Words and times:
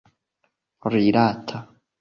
rilata 0.91 1.57